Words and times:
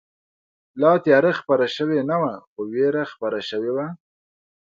لا 0.81 0.91
تیاره 1.03 1.31
خپره 1.39 1.65
شوې 1.75 1.99
نه 2.09 2.17
وه، 2.21 2.33
خو 2.49 2.59
وېره 2.73 3.03
خپره 3.13 3.39
شوې 3.49 3.71
وه. 3.75 3.87